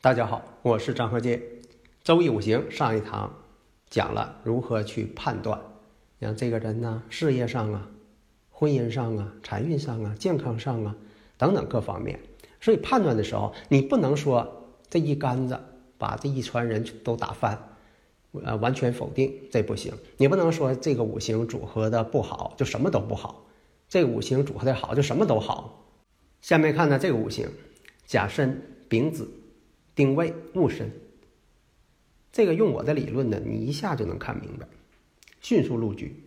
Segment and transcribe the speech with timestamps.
[0.00, 1.42] 大家好，我是张鹤剑。
[2.04, 3.34] 周易五行上一堂
[3.90, 5.60] 讲了如何去判断，
[6.20, 7.88] 像这个人呢，事业上啊、
[8.48, 10.94] 婚姻上啊、财运上啊、健康上啊
[11.36, 12.20] 等等各方面。
[12.60, 15.58] 所以判断的时候，你不能说这一竿子
[15.98, 17.58] 把这一船人都打翻，
[18.44, 19.92] 呃，完全否定这不行。
[20.16, 23.48] 你不能说这个五行组合的不好就什么都不好，
[23.88, 25.88] 这五行组合的好就什么都好。
[26.40, 27.48] 下面看呢，这个五行
[28.06, 29.28] 甲申、丙子。
[29.98, 30.92] 丁未戊申，
[32.30, 34.64] 这个用我的理论呢，你一下就能看明白，
[35.40, 36.22] 迅速入局。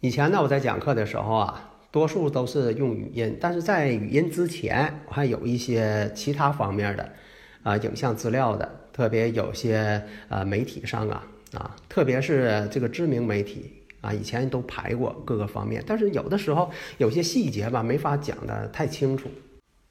[0.00, 7.12] 以前呢，我在讲课的时候啊，多数都是用语音，但是在语音之前，我还有一些其他方面的
[7.62, 19.30] 啊影像资料的，特别有些呃媒体上啊啊，特别是这个知名媒体啊，以前都排过各个方面，但是有的时候有些细节吧，没法讲的太清楚。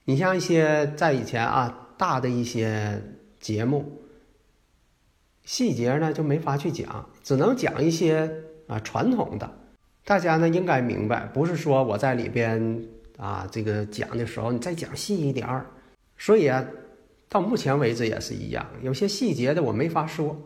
[0.03, 3.01] 你像一些在以前啊大的一些。
[3.41, 4.01] 节目
[5.43, 8.31] 细节呢就没法去讲，只能讲一些
[8.67, 9.51] 啊传统的，
[10.05, 15.65] 大家呢应该明白，不是说我在里边啊这个讲的时候你再讲细一点儿。
[16.17, 16.63] 所以啊，
[17.27, 20.39] 到目前为止也是一样，有些细节的我没法说。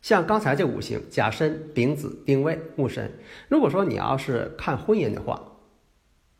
[0.00, 3.12] 像刚才这五行甲申、丙子、丁未、戊申，
[3.48, 5.42] 如果说你要是看婚姻的话，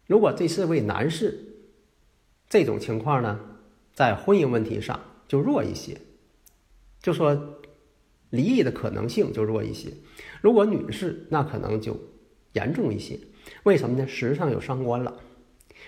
[0.06, 1.38] 如果这是位男士，
[2.48, 3.38] 这种情况呢，
[3.92, 4.98] 在婚姻问题上。
[5.26, 6.00] 就弱一些，
[7.00, 7.60] 就说
[8.30, 9.92] 离异的可能性就弱一些。
[10.40, 11.98] 如果女士，那可能就
[12.52, 13.18] 严重一些。
[13.64, 14.06] 为什么呢？
[14.06, 15.20] 实上有伤官了。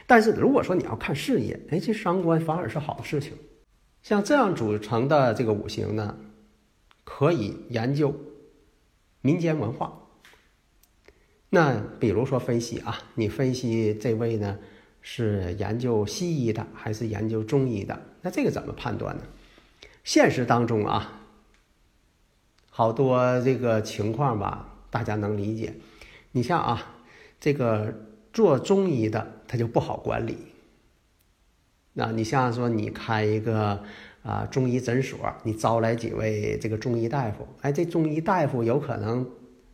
[0.06, 3.32] 但是如果说你要看事业，哎，这伤官反而是好事情。
[4.02, 6.16] 像这样组成的这个五行呢，
[7.04, 8.14] 可以研究
[9.20, 10.02] 民间文化。
[11.50, 14.58] 那比如说分析啊，你分析这位呢？
[15.08, 17.96] 是研究西医的还是研究中医的？
[18.22, 19.22] 那这个怎么判断呢？
[20.02, 21.22] 现实当中啊，
[22.70, 25.72] 好多这个情况吧，大家能理解。
[26.32, 26.96] 你像啊，
[27.38, 27.94] 这个
[28.32, 30.36] 做中医的他就不好管理。
[31.92, 33.80] 那你像说你开一个
[34.24, 39.24] 啊中医诊所，你招来几位这个中医大夫，哎，这中医大夫有可能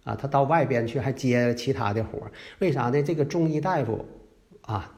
[0.05, 3.03] 啊，他到外边去还接其他的活为啥呢？
[3.03, 4.05] 这个中医大夫。
[4.63, 4.95] 啊，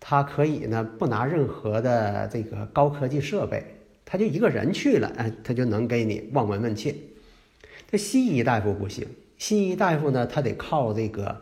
[0.00, 3.64] 他可以呢不拿任何的这个高科技设备，
[4.04, 6.94] 他就一个人去了，哎，他就能给你望闻问切。
[7.90, 9.06] 这西医大夫不行，
[9.36, 11.40] 西医大夫呢，他得靠这个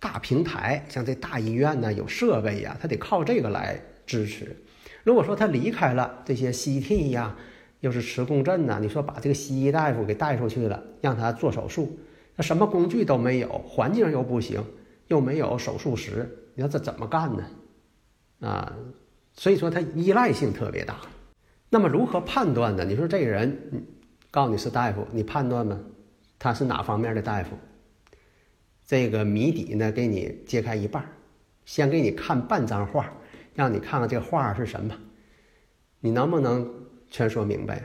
[0.00, 4.56] 大平台，像这大医院呢有设备呀，他得靠这个来支持。
[5.04, 7.36] 如果说他离开了这些 CT 呀，
[7.80, 11.96] 又是磁共振呐，你说把这个西医大夫给带出去了，让他做手术，
[12.36, 14.64] 那什么工具都没有，环境又不行，
[15.08, 16.28] 又没有手术室。
[16.54, 17.44] 你说这怎么干呢？
[18.40, 18.72] 啊，
[19.32, 20.96] 所以说他依赖性特别大。
[21.68, 22.84] 那么如何判断呢？
[22.84, 23.86] 你说这个人，
[24.30, 25.80] 告诉你是大夫，你判断吗？
[26.38, 27.56] 他是哪方面的大夫？
[28.86, 31.04] 这个谜底呢，给你揭开一半
[31.64, 33.12] 先给你看半张画，
[33.54, 34.94] 让你看看这画是什么，
[36.00, 36.70] 你能不能
[37.10, 37.82] 全说明白？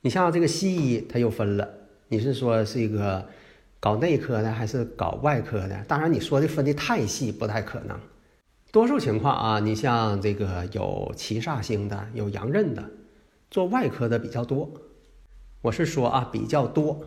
[0.00, 1.68] 你像这个西医，他又分了，
[2.08, 3.28] 你是说是一个？
[3.82, 5.84] 搞内科的还是搞外科的？
[5.88, 7.98] 当然，你说的分的太细不太可能。
[8.70, 12.90] 多数情况啊，你像这个有七煞星的，有阳刃的，
[13.50, 14.70] 做外科的比较多。
[15.62, 17.04] 我是说啊，比较多。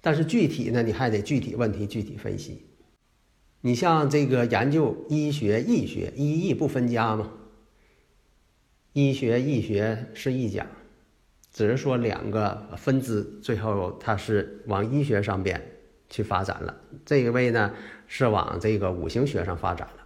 [0.00, 2.64] 但是具体呢，你还得具体问题具体分析。
[3.62, 7.32] 你像这个研究医学、易学，医易不分家吗？
[8.92, 10.64] 医学、易学是一家。
[11.52, 15.60] 只是说两个分支，最后它是往医学上边
[16.08, 16.74] 去发展了。
[17.04, 17.70] 这一位呢
[18.06, 20.02] 是往这个五行学上发展了。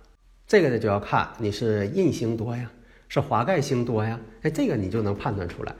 [0.49, 2.71] 这个呢就要看你是印星多呀，
[3.09, 4.21] 是华盖星多呀。
[4.43, 5.75] 哎，这个你就能判断出来。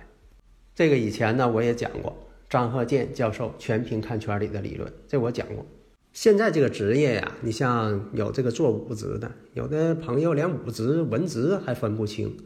[0.75, 2.17] 这个以前呢我也讲过，
[2.49, 5.67] 张鹤剑教授全凭看圈里的理论，这我讲过。
[6.13, 12.37] 现在这个职业呀，你像有这个做武职的，有的朋友连武职文职还分不清，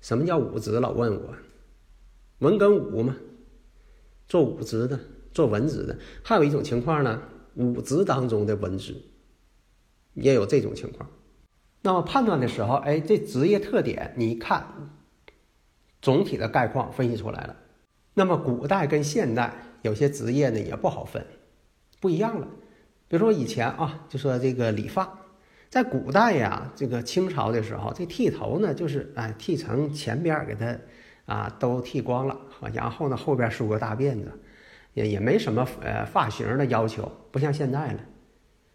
[0.00, 0.80] 什么叫武职？
[0.80, 1.34] 老问我。
[2.38, 3.16] 文跟武嘛，
[4.28, 4.98] 做武职的
[5.32, 7.22] 做文职的，还有一种情况呢，
[7.54, 8.94] 武职当中的文职，
[10.14, 11.08] 也有这种情况。
[11.82, 14.66] 那么判断的时候，哎，这职业特点，你一看，
[16.02, 17.56] 总体的概况分析出来了。
[18.14, 21.24] 那么古代跟现代有些职业呢也不好分，
[22.00, 22.48] 不一样了。
[23.08, 25.20] 比如说以前啊，就说这个理发，
[25.68, 30.76] 在古代呀，这个清朝的时候，这剃头呢就是哎剃成前边给它
[31.26, 32.36] 啊都剃光了，
[32.72, 34.32] 然后呢后边梳个大辫子，
[34.94, 38.00] 也也没什么呃发型的要求，不像现在了。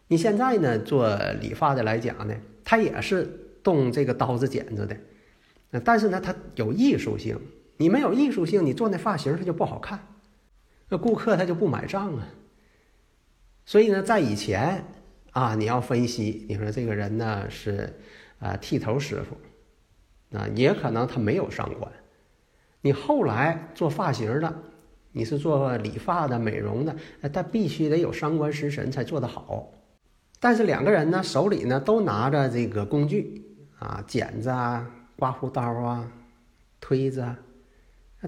[0.06, 3.24] 你现在呢做理发的来讲呢，他也是
[3.62, 7.38] 动这个刀子剪子的，但是呢他有艺术性，
[7.78, 9.98] 你没有艺术性，你做那发型它就不好看，
[10.90, 12.28] 那顾客他就不买账啊。
[13.64, 14.84] 所以呢，在以前
[15.30, 17.98] 啊，你要分析，你说这个人呢是
[18.38, 21.90] 啊剃头师傅，啊也可能他没有上官。
[22.82, 24.54] 你后来做发型的，
[25.12, 26.94] 你是做理发的、美容的，
[27.32, 29.72] 他必须得有伤官食神才做得好。
[30.40, 33.44] 但是两个人呢，手里呢都拿着这个工具
[33.78, 36.12] 啊，剪子啊、刮胡刀啊、
[36.80, 37.38] 推子啊，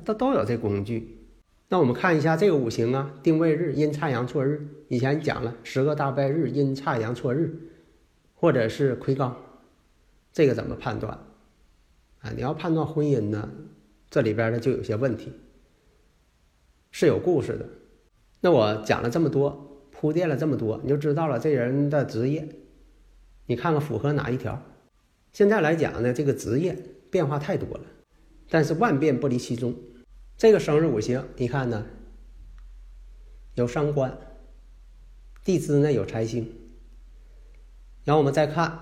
[0.04, 1.18] 都都有这工具。
[1.68, 4.64] 那我们看一下这个五行啊，定位日阴差阳错日。
[4.88, 7.52] 以前讲了十个大败日阴差阳错日，
[8.34, 9.32] 或者是魁罡，
[10.32, 11.18] 这个怎么判断？
[12.20, 13.50] 啊，你要判断婚姻呢，
[14.14, 15.32] 这里边呢就有些问题，
[16.92, 17.68] 是有故事的。
[18.42, 22.48] 那我讲了这么多，铺垫了这么多，你就知道了这人的职业，
[23.46, 24.62] 你看看符合哪一条？
[25.32, 26.78] 现在来讲呢，这个职业
[27.10, 27.80] 变化太多了，
[28.48, 29.74] 但是万变不离其宗。
[30.36, 31.84] 这个生日五行，你看呢？
[33.56, 34.16] 有伤官，
[35.44, 36.48] 地支呢有财星。
[38.04, 38.78] 然后我们再看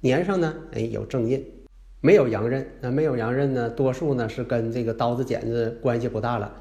[0.00, 1.63] 年上呢，哎有正印，
[2.04, 2.70] 没有阳刃。
[2.82, 6.54] 那没有阳刃呢，多数呢是跟这个刀子剪子关系不大了。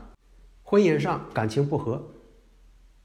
[0.61, 2.01] 婚姻上感情不和，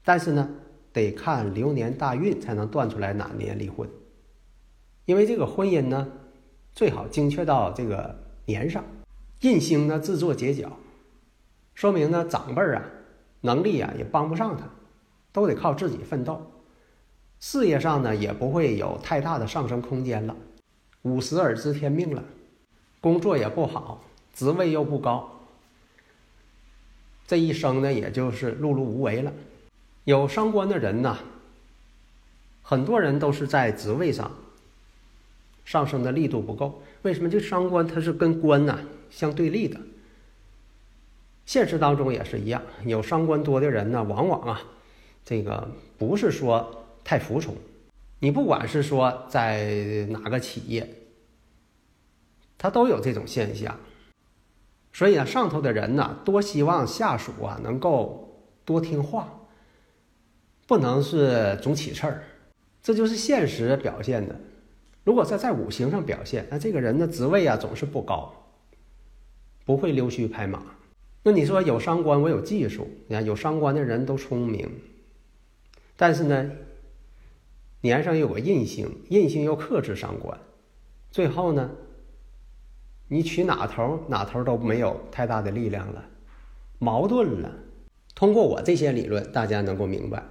[0.05, 0.49] 但是呢
[0.93, 3.89] 得看流年大运才能断出来哪年离婚。
[5.03, 6.07] 因为这个婚姻呢，
[6.71, 8.85] 最好精确到这个年上，
[9.41, 10.71] 印星呢自作结角。
[11.73, 12.85] 说明呢，长辈啊，
[13.41, 14.63] 能力啊也帮不上他，
[15.33, 16.41] 都得靠自己奋斗。
[17.41, 20.33] 事业上呢，也不会有太大的上升空间了。
[21.03, 22.23] 五十而知天命了，
[22.99, 24.03] 工作也不好，
[24.33, 25.29] 职位又不高，
[27.25, 29.31] 这一生呢，也就是碌碌无为了。
[30.03, 31.17] 有伤官的人呢，
[32.61, 34.31] 很多人都是在职位上
[35.63, 36.81] 上升的力度不够。
[37.03, 37.29] 为什么？
[37.29, 38.79] 这伤官它是跟官呐
[39.09, 39.79] 相对立的。
[41.45, 44.61] 现实当中也是一样，有伤官多的人呢，往往啊，
[45.23, 47.55] 这个不是说太服从。
[48.19, 50.87] 你不管是说在哪个企业，
[52.57, 53.79] 他都有这种现象。
[54.91, 59.47] 所以呢，上头的人呢，多希望下属啊能够多听话，
[60.67, 62.23] 不能是总起刺儿。
[62.81, 64.35] 这就是现实表现的。
[65.03, 68.33] 如果在在五行上表现，那这个人的职位啊总是不高，
[69.65, 70.61] 不会溜须拍马。
[71.23, 72.87] 那你说有伤官，我有技术。
[73.07, 74.69] 你看有伤官的人都聪明，
[75.95, 76.51] 但是呢，
[77.81, 80.37] 年上有个印星，印星又克制伤官，
[81.11, 81.71] 最后呢，
[83.07, 86.05] 你取哪头哪头都没有太大的力量了，
[86.77, 87.53] 矛盾了。
[88.15, 90.25] 通过我这些理论，大家能够明白，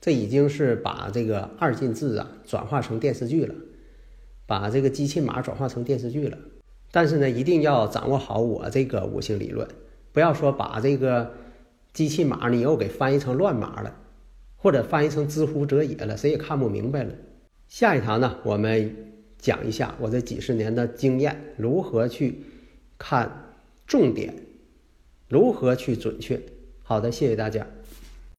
[0.00, 3.54] 这已经是把这个二进制啊转化成电视剧了，
[4.44, 6.36] 把这个机器码转化成电视剧了。
[6.90, 9.68] 但是呢，一定要掌握好我这个五行理论。
[10.12, 11.32] 不要说把这个
[11.92, 13.94] 机器码你又给翻译成乱码了，
[14.66, 17.14] 或者翻译成知乎者也了，谁也看不明白了。
[17.68, 18.92] 下一堂呢，我们
[19.38, 22.42] 讲一下我这几十年的经验，如何去
[22.98, 23.30] 看
[23.86, 24.34] 重点，
[25.28, 26.42] 如何去准确。
[26.82, 27.64] 好的，谢谢大家。